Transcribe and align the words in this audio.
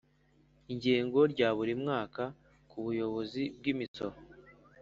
Ingengo 0.71 1.19
rya 1.33 1.49
buri 1.57 1.73
mwaka 1.81 2.23
ku 2.69 2.75
Buyobozi 2.85 3.41
bw 3.57 3.63
Imisoro 3.73 4.15